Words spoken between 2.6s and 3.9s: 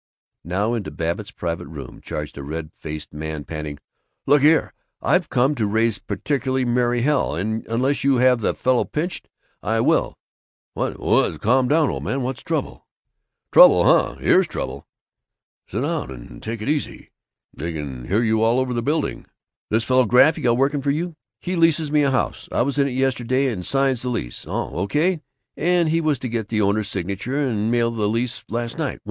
faced man, panting,